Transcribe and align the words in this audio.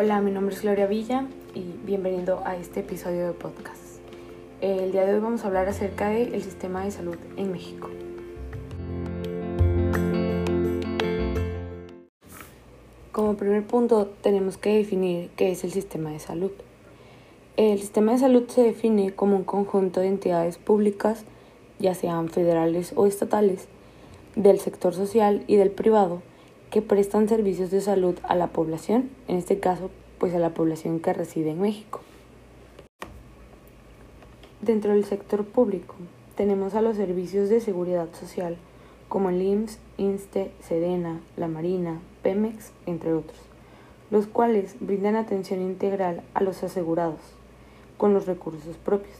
Hola, 0.00 0.20
mi 0.20 0.30
nombre 0.30 0.54
es 0.54 0.62
Gloria 0.62 0.86
Villa 0.86 1.26
y 1.56 1.72
bienvenido 1.84 2.40
a 2.44 2.56
este 2.56 2.80
episodio 2.80 3.26
de 3.26 3.32
podcast. 3.32 3.98
El 4.60 4.92
día 4.92 5.04
de 5.04 5.14
hoy 5.14 5.18
vamos 5.18 5.42
a 5.42 5.48
hablar 5.48 5.66
acerca 5.66 6.10
del 6.10 6.40
sistema 6.40 6.84
de 6.84 6.92
salud 6.92 7.16
en 7.36 7.50
México. 7.50 7.90
Como 13.10 13.36
primer 13.36 13.66
punto 13.66 14.06
tenemos 14.22 14.56
que 14.56 14.76
definir 14.76 15.30
qué 15.30 15.50
es 15.50 15.64
el 15.64 15.72
sistema 15.72 16.10
de 16.10 16.20
salud. 16.20 16.52
El 17.56 17.80
sistema 17.80 18.12
de 18.12 18.18
salud 18.18 18.44
se 18.46 18.62
define 18.62 19.16
como 19.16 19.34
un 19.34 19.42
conjunto 19.42 19.98
de 19.98 20.06
entidades 20.06 20.58
públicas, 20.58 21.24
ya 21.80 21.96
sean 21.96 22.28
federales 22.28 22.92
o 22.94 23.08
estatales, 23.08 23.66
del 24.36 24.60
sector 24.60 24.94
social 24.94 25.42
y 25.48 25.56
del 25.56 25.72
privado, 25.72 26.22
que 26.70 26.82
prestan 26.82 27.28
servicios 27.28 27.70
de 27.70 27.80
salud 27.80 28.16
a 28.22 28.34
la 28.34 28.48
población, 28.48 29.10
en 29.26 29.36
este 29.36 29.58
caso, 29.58 29.90
pues 30.18 30.34
a 30.34 30.38
la 30.38 30.50
población 30.50 31.00
que 31.00 31.12
reside 31.12 31.50
en 31.50 31.60
México. 31.60 32.00
Dentro 34.60 34.92
del 34.92 35.04
sector 35.04 35.44
público 35.44 35.94
tenemos 36.36 36.74
a 36.74 36.82
los 36.82 36.96
servicios 36.96 37.48
de 37.48 37.60
seguridad 37.60 38.08
social, 38.12 38.56
como 39.08 39.30
el 39.30 39.40
IMSS, 39.40 39.78
INSTE, 39.96 40.52
SEDENA, 40.60 41.20
la 41.36 41.48
Marina, 41.48 42.00
Pemex, 42.22 42.72
entre 42.84 43.14
otros, 43.14 43.38
los 44.10 44.26
cuales 44.26 44.76
brindan 44.80 45.16
atención 45.16 45.62
integral 45.62 46.22
a 46.34 46.42
los 46.42 46.62
asegurados, 46.62 47.20
con 47.96 48.12
los 48.12 48.26
recursos 48.26 48.76
propios. 48.76 49.16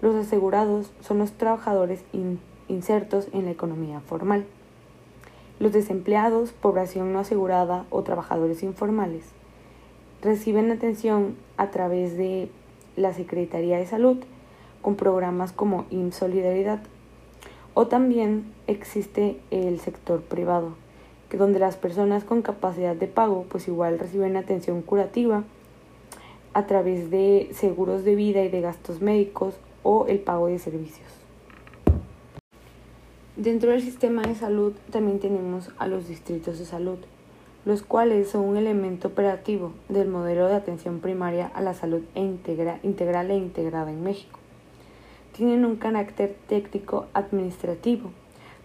Los 0.00 0.14
asegurados 0.14 0.90
son 1.00 1.18
los 1.18 1.32
trabajadores 1.32 2.02
insertos 2.68 3.28
en 3.32 3.44
la 3.44 3.50
economía 3.50 4.00
formal. 4.00 4.46
Los 5.60 5.72
desempleados, 5.72 6.52
población 6.52 7.12
no 7.12 7.18
asegurada 7.18 7.84
o 7.90 8.02
trabajadores 8.02 8.62
informales 8.62 9.24
reciben 10.22 10.70
atención 10.70 11.36
a 11.56 11.70
través 11.70 12.16
de 12.16 12.48
la 12.96 13.12
Secretaría 13.12 13.78
de 13.78 13.86
Salud 13.86 14.18
con 14.82 14.96
programas 14.96 15.52
como 15.52 15.84
IMSS 15.90 16.16
Solidaridad. 16.16 16.80
O 17.74 17.86
también 17.86 18.52
existe 18.66 19.38
el 19.50 19.80
sector 19.80 20.22
privado, 20.22 20.74
que 21.28 21.36
donde 21.36 21.58
las 21.58 21.76
personas 21.76 22.24
con 22.24 22.42
capacidad 22.42 22.96
de 22.96 23.06
pago 23.06 23.44
pues 23.48 23.68
igual 23.68 23.98
reciben 23.98 24.36
atención 24.36 24.82
curativa 24.82 25.44
a 26.54 26.66
través 26.66 27.10
de 27.10 27.50
seguros 27.52 28.04
de 28.04 28.14
vida 28.14 28.42
y 28.44 28.48
de 28.48 28.60
gastos 28.60 29.00
médicos 29.00 29.54
o 29.82 30.06
el 30.06 30.18
pago 30.20 30.48
de 30.48 30.58
servicios. 30.58 31.27
Dentro 33.38 33.70
del 33.70 33.82
sistema 33.82 34.22
de 34.22 34.34
salud 34.34 34.72
también 34.90 35.20
tenemos 35.20 35.70
a 35.78 35.86
los 35.86 36.08
distritos 36.08 36.58
de 36.58 36.64
salud, 36.64 36.98
los 37.64 37.82
cuales 37.82 38.30
son 38.30 38.44
un 38.44 38.56
elemento 38.56 39.06
operativo 39.06 39.74
del 39.88 40.08
modelo 40.08 40.48
de 40.48 40.56
atención 40.56 40.98
primaria 40.98 41.46
a 41.54 41.60
la 41.60 41.72
salud 41.72 42.02
integral 42.16 43.30
e 43.30 43.36
integrada 43.36 43.92
en 43.92 44.02
México. 44.02 44.40
Tienen 45.36 45.64
un 45.64 45.76
carácter 45.76 46.34
técnico 46.48 47.06
administrativo 47.12 48.10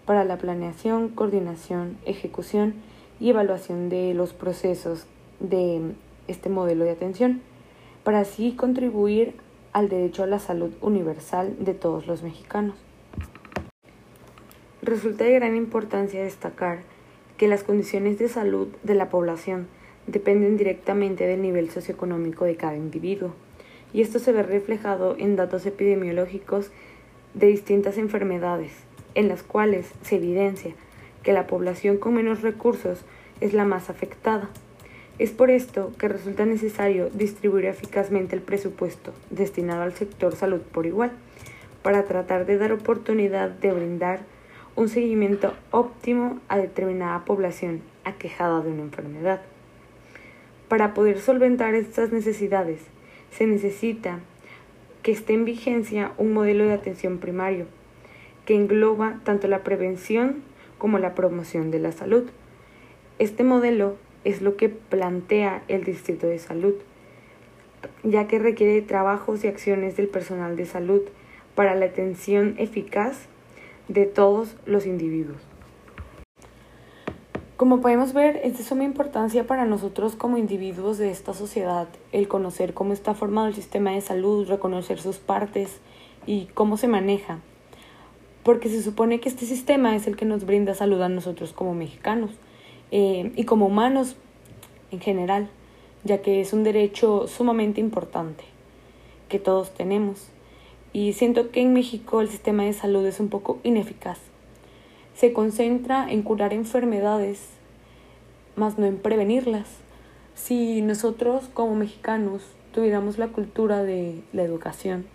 para 0.06 0.24
la 0.24 0.38
planeación, 0.38 1.08
coordinación, 1.10 1.96
ejecución 2.04 2.74
y 3.20 3.30
evaluación 3.30 3.88
de 3.88 4.12
los 4.12 4.32
procesos 4.32 5.06
de 5.38 5.92
este 6.26 6.48
modelo 6.48 6.84
de 6.84 6.90
atención, 6.90 7.42
para 8.02 8.18
así 8.18 8.56
contribuir 8.56 9.36
al 9.72 9.88
derecho 9.88 10.24
a 10.24 10.26
la 10.26 10.40
salud 10.40 10.72
universal 10.80 11.54
de 11.60 11.74
todos 11.74 12.08
los 12.08 12.24
mexicanos. 12.24 12.74
Resulta 14.84 15.24
de 15.24 15.32
gran 15.32 15.56
importancia 15.56 16.22
destacar 16.22 16.80
que 17.38 17.48
las 17.48 17.64
condiciones 17.64 18.18
de 18.18 18.28
salud 18.28 18.68
de 18.82 18.94
la 18.94 19.08
población 19.08 19.66
dependen 20.06 20.58
directamente 20.58 21.26
del 21.26 21.40
nivel 21.40 21.70
socioeconómico 21.70 22.44
de 22.44 22.56
cada 22.56 22.76
individuo, 22.76 23.32
y 23.94 24.02
esto 24.02 24.18
se 24.18 24.32
ve 24.32 24.42
reflejado 24.42 25.16
en 25.18 25.36
datos 25.36 25.64
epidemiológicos 25.64 26.70
de 27.32 27.46
distintas 27.46 27.96
enfermedades, 27.96 28.72
en 29.14 29.28
las 29.28 29.42
cuales 29.42 29.90
se 30.02 30.16
evidencia 30.16 30.74
que 31.22 31.32
la 31.32 31.46
población 31.46 31.96
con 31.96 32.12
menos 32.12 32.42
recursos 32.42 33.06
es 33.40 33.54
la 33.54 33.64
más 33.64 33.88
afectada. 33.88 34.50
Es 35.18 35.30
por 35.30 35.48
esto 35.48 35.92
que 35.98 36.08
resulta 36.08 36.44
necesario 36.44 37.08
distribuir 37.08 37.64
eficazmente 37.64 38.36
el 38.36 38.42
presupuesto 38.42 39.14
destinado 39.30 39.80
al 39.80 39.94
sector 39.94 40.36
salud 40.36 40.60
por 40.60 40.84
igual, 40.84 41.12
para 41.82 42.04
tratar 42.04 42.44
de 42.44 42.58
dar 42.58 42.72
oportunidad 42.72 43.48
de 43.48 43.72
brindar 43.72 44.33
un 44.76 44.88
seguimiento 44.88 45.54
óptimo 45.70 46.40
a 46.48 46.58
determinada 46.58 47.24
población 47.24 47.80
aquejada 48.04 48.60
de 48.60 48.70
una 48.70 48.82
enfermedad. 48.82 49.42
Para 50.68 50.94
poder 50.94 51.20
solventar 51.20 51.74
estas 51.74 52.12
necesidades, 52.12 52.80
se 53.30 53.46
necesita 53.46 54.20
que 55.02 55.12
esté 55.12 55.34
en 55.34 55.44
vigencia 55.44 56.12
un 56.18 56.32
modelo 56.32 56.64
de 56.64 56.72
atención 56.72 57.18
primario 57.18 57.66
que 58.46 58.54
engloba 58.54 59.20
tanto 59.24 59.48
la 59.48 59.62
prevención 59.62 60.42
como 60.78 60.98
la 60.98 61.14
promoción 61.14 61.70
de 61.70 61.78
la 61.78 61.92
salud. 61.92 62.24
Este 63.18 63.44
modelo 63.44 63.96
es 64.24 64.42
lo 64.42 64.56
que 64.56 64.68
plantea 64.68 65.62
el 65.68 65.84
Distrito 65.84 66.26
de 66.26 66.38
Salud, 66.38 66.74
ya 68.02 68.26
que 68.26 68.38
requiere 68.38 68.82
trabajos 68.82 69.44
y 69.44 69.48
acciones 69.48 69.96
del 69.96 70.08
personal 70.08 70.56
de 70.56 70.66
salud 70.66 71.02
para 71.54 71.74
la 71.74 71.86
atención 71.86 72.54
eficaz 72.58 73.28
de 73.88 74.06
todos 74.06 74.56
los 74.66 74.86
individuos. 74.86 75.40
Como 77.56 77.80
podemos 77.80 78.12
ver, 78.12 78.40
es 78.42 78.58
de 78.58 78.64
suma 78.64 78.82
importancia 78.82 79.46
para 79.46 79.64
nosotros 79.64 80.16
como 80.16 80.38
individuos 80.38 80.98
de 80.98 81.10
esta 81.10 81.34
sociedad 81.34 81.86
el 82.10 82.26
conocer 82.26 82.74
cómo 82.74 82.92
está 82.92 83.14
formado 83.14 83.46
el 83.46 83.54
sistema 83.54 83.92
de 83.92 84.00
salud, 84.00 84.48
reconocer 84.48 85.00
sus 85.00 85.18
partes 85.18 85.78
y 86.26 86.46
cómo 86.54 86.76
se 86.76 86.88
maneja, 86.88 87.38
porque 88.42 88.68
se 88.68 88.82
supone 88.82 89.20
que 89.20 89.28
este 89.28 89.46
sistema 89.46 89.94
es 89.94 90.08
el 90.08 90.16
que 90.16 90.24
nos 90.24 90.44
brinda 90.44 90.74
salud 90.74 91.00
a 91.00 91.08
nosotros 91.08 91.52
como 91.52 91.74
mexicanos 91.74 92.32
eh, 92.90 93.30
y 93.36 93.44
como 93.44 93.66
humanos 93.66 94.16
en 94.90 95.00
general, 95.00 95.48
ya 96.02 96.22
que 96.22 96.40
es 96.40 96.52
un 96.52 96.64
derecho 96.64 97.28
sumamente 97.28 97.80
importante 97.80 98.44
que 99.28 99.38
todos 99.38 99.72
tenemos 99.74 100.28
y 100.94 101.12
siento 101.12 101.50
que 101.50 101.60
en 101.60 101.74
México 101.74 102.20
el 102.20 102.28
sistema 102.28 102.62
de 102.62 102.72
salud 102.72 103.04
es 103.04 103.18
un 103.18 103.28
poco 103.28 103.58
ineficaz. 103.64 104.18
Se 105.16 105.32
concentra 105.32 106.08
en 106.08 106.22
curar 106.22 106.54
enfermedades, 106.54 107.48
más 108.54 108.78
no 108.78 108.86
en 108.86 108.98
prevenirlas. 108.98 109.66
Si 110.36 110.82
nosotros 110.82 111.50
como 111.52 111.74
mexicanos 111.74 112.42
tuviéramos 112.72 113.18
la 113.18 113.28
cultura 113.28 113.82
de 113.82 114.22
la 114.32 114.44
educación, 114.44 115.06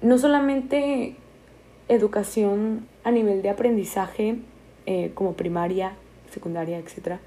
no 0.00 0.16
solamente 0.16 1.16
educación 1.88 2.88
a 3.04 3.10
nivel 3.10 3.42
de 3.42 3.50
aprendizaje 3.50 4.38
eh, 4.86 5.10
como 5.14 5.34
primaria, 5.34 5.92
secundaria, 6.30 6.78
etc., 6.78 7.18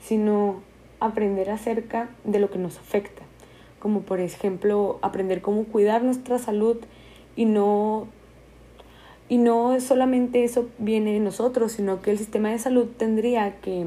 sino 0.00 0.62
aprender 1.00 1.50
acerca 1.50 2.08
de 2.24 2.38
lo 2.38 2.50
que 2.50 2.58
nos 2.58 2.78
afecta 2.78 3.22
como 3.82 4.02
por 4.02 4.20
ejemplo 4.20 5.00
aprender 5.02 5.42
cómo 5.42 5.64
cuidar 5.64 6.04
nuestra 6.04 6.38
salud 6.38 6.76
y 7.34 7.46
no 7.46 8.06
y 9.28 9.38
no 9.38 9.80
solamente 9.80 10.44
eso 10.44 10.68
viene 10.78 11.14
de 11.14 11.18
nosotros, 11.18 11.72
sino 11.72 12.00
que 12.00 12.12
el 12.12 12.18
sistema 12.18 12.50
de 12.50 12.60
salud 12.60 12.86
tendría 12.96 13.56
que 13.56 13.84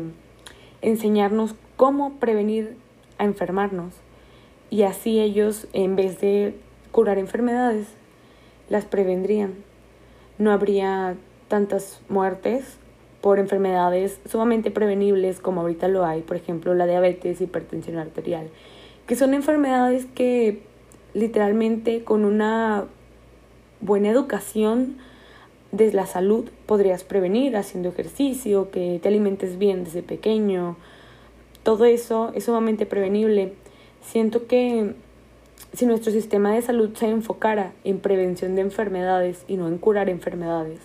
enseñarnos 0.81 1.55
cómo 1.77 2.15
prevenir 2.15 2.75
a 3.19 3.23
enfermarnos 3.23 3.93
y 4.69 4.83
así 4.83 5.21
ellos 5.21 5.65
en 5.71 5.95
vez 5.95 6.19
de 6.19 6.57
curar 6.91 7.17
enfermedades 7.17 7.87
las 8.67 8.83
prevendrían. 8.83 9.53
No 10.37 10.51
habría 10.51 11.15
tantas 11.47 12.01
muertes 12.09 12.79
por 13.21 13.39
enfermedades 13.39 14.19
sumamente 14.29 14.71
prevenibles 14.71 15.39
como 15.39 15.61
ahorita 15.61 15.87
lo 15.87 16.05
hay, 16.05 16.21
por 16.21 16.35
ejemplo 16.35 16.73
la 16.73 16.85
diabetes, 16.85 17.39
hipertensión 17.39 17.97
arterial 17.97 18.49
que 19.07 19.15
son 19.15 19.33
enfermedades 19.33 20.05
que 20.05 20.63
literalmente 21.13 22.03
con 22.03 22.25
una 22.25 22.85
buena 23.81 24.09
educación 24.09 24.97
de 25.71 25.91
la 25.93 26.05
salud 26.05 26.49
podrías 26.65 27.03
prevenir 27.03 27.55
haciendo 27.57 27.89
ejercicio, 27.89 28.71
que 28.71 28.99
te 29.01 29.07
alimentes 29.07 29.57
bien 29.57 29.83
desde 29.83 30.03
pequeño. 30.03 30.77
Todo 31.63 31.85
eso 31.85 32.31
es 32.33 32.45
sumamente 32.45 32.85
prevenible. 32.85 33.53
Siento 34.01 34.47
que 34.47 34.95
si 35.73 35.85
nuestro 35.85 36.11
sistema 36.11 36.53
de 36.53 36.61
salud 36.61 36.95
se 36.95 37.07
enfocara 37.07 37.73
en 37.83 37.99
prevención 37.99 38.55
de 38.55 38.61
enfermedades 38.61 39.43
y 39.47 39.57
no 39.57 39.67
en 39.67 39.77
curar 39.77 40.09
enfermedades, 40.09 40.79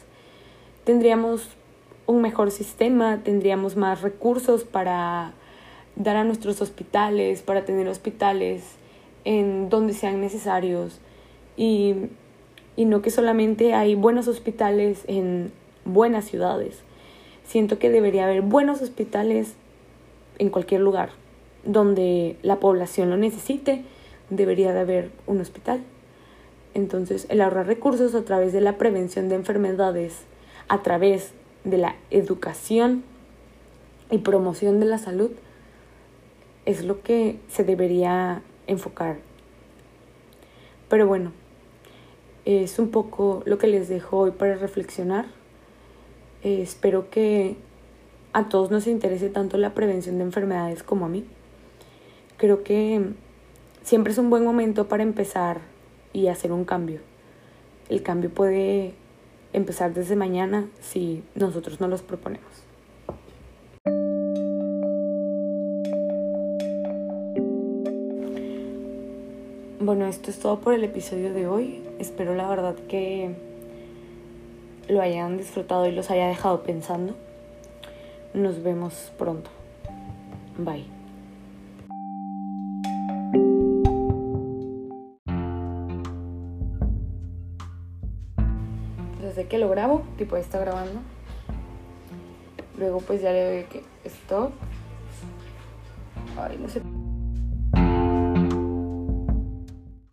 tendríamos 0.85 1.49
un 2.07 2.23
mejor 2.23 2.51
sistema, 2.51 3.21
tendríamos 3.23 3.77
más 3.77 4.03
recursos 4.03 4.65
para 4.65 5.33
dar 6.03 6.17
a 6.17 6.25
nuestros 6.25 6.63
hospitales, 6.63 7.43
para 7.43 7.67
tener 7.67 7.87
hospitales 7.87 8.63
en 9.25 9.69
donde 9.69 9.93
sean 9.93 10.21
necesarios 10.23 10.99
y, 11.59 11.95
y 12.75 12.87
no 12.87 13.03
que 13.03 13.11
solamente 13.11 13.75
hay 13.75 13.95
buenos 13.95 14.27
hospitales 14.27 15.05
en 15.09 15.53
buenas 15.85 16.25
ciudades. 16.25 16.79
Siento 17.45 17.79
que 17.79 17.91
debería 17.91 18.25
haber 18.25 18.41
buenos 18.41 18.81
hospitales 18.81 19.55
en 20.39 20.49
cualquier 20.49 20.81
lugar, 20.81 21.11
donde 21.65 22.39
la 22.43 22.61
población 22.61 23.11
lo 23.11 23.19
necesite, 23.19 23.85
debería 24.31 24.73
de 24.73 24.81
haber 24.81 25.11
un 25.27 25.43
hospital. 25.43 25.83
Entonces, 26.73 27.27
el 27.29 27.43
ahorrar 27.43 27.67
recursos 27.67 28.15
a 28.15 28.25
través 28.25 28.55
de 28.55 28.63
la 28.63 28.79
prevención 28.79 29.29
de 29.29 29.35
enfermedades, 29.35 30.21
a 30.69 30.83
través 30.83 31.33
de 31.65 31.77
la 31.77 31.97
educación 32.11 33.03
y 34.11 34.19
promoción 34.19 34.81
de 34.81 34.87
la 34.87 34.97
salud, 34.97 35.33
es 36.67 36.85
lo 36.85 37.03
que 37.03 37.39
se 37.49 37.65
debería 37.65 38.43
enfocar. 38.67 39.19
Pero 40.89 41.07
bueno, 41.07 41.33
es 42.45 42.79
un 42.79 42.91
poco 42.91 43.43
lo 43.47 43.59
que 43.59 43.67
les 43.67 43.89
dejo 43.89 44.19
hoy 44.19 44.31
para 44.33 44.57
reflexionar. 44.57 45.27
Eh, 46.43 46.63
espero 46.63 47.11
que 47.11 47.57
a 48.33 48.49
todos 48.49 48.71
nos 48.71 48.87
interese 48.87 49.29
tanto 49.29 49.59
la 49.59 49.75
prevención 49.75 50.19
de 50.19 50.25
enfermedades 50.25 50.83
como 50.83 51.07
a 51.07 51.09
mí. 51.09 51.25
Creo 52.37 52.63
que 52.63 53.13
siempre 53.83 54.13
es 54.13 54.19
un 54.19 54.31
buen 54.31 54.45
momento 54.45 54.89
para 54.89 55.03
empezar 55.03 55.61
y 56.13 56.29
hacer 56.29 56.53
un 56.53 56.65
cambio. 56.65 57.01
El 57.89 58.03
cambio 58.03 58.31
puede 58.31 58.95
empezar 59.53 59.93
desde 59.95 60.17
mañana 60.17 60.69
si 60.81 61.23
nosotros 61.35 61.81
no 61.81 61.89
los 61.89 62.03
proponemos. 62.03 62.70
Bueno, 69.83 70.05
esto 70.05 70.31
es 70.31 70.39
todo 70.39 70.61
por 70.61 70.75
el 70.75 70.85
episodio 70.85 71.33
de 71.33 71.47
hoy. 71.47 71.83
Espero 71.99 72.35
la 72.35 72.47
verdad 72.47 72.75
que 72.87 73.35
lo 74.89 75.01
hayan 75.01 75.39
disfrutado 75.39 75.87
y 75.87 75.93
los 75.93 76.11
haya 76.11 76.27
dejado 76.27 76.63
pensando. 76.63 77.17
Nos 78.35 78.63
vemos 78.63 79.11
pronto. 79.17 79.49
Bye. 80.59 80.85
Desde 89.23 89.47
que 89.49 89.57
lo 89.57 89.71
grabo, 89.71 90.03
tipo 90.19 90.37
está 90.37 90.59
grabando. 90.59 91.01
Luego 92.77 92.99
pues 92.99 93.23
ya 93.23 93.33
le 93.33 93.45
doy 93.51 93.65
que 93.65 93.83
stop. 94.05 94.53
Ay, 96.37 96.59
no 96.61 96.69
sé. 96.69 96.83